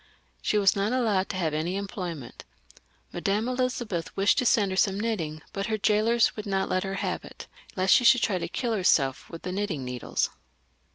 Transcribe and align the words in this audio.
She 0.41 0.57
was 0.57 0.75
not 0.75 0.93
allowed 0.93 1.29
to 1.29 1.35
have 1.37 1.53
any 1.53 1.75
employment. 1.75 2.43
Madame 3.13 3.47
Elizabeth 3.47 4.17
wished 4.17 4.39
to 4.39 4.47
send 4.47 4.71
her 4.71 4.75
some 4.75 4.99
knitting, 4.99 5.43
but 5.53 5.67
her 5.67 5.77
jailors 5.77 6.35
would 6.35 6.47
not 6.47 6.69
let 6.69 6.83
her 6.83 6.95
have 6.95 7.23
it, 7.23 7.45
lest 7.75 7.93
she 7.93 8.03
should 8.03 8.23
try 8.23 8.39
to 8.39 8.47
kiU 8.47 8.71
herself 8.71 9.29
with 9.29 9.43
the 9.43 9.51
knitting 9.51 9.85
needles. 9.85 10.31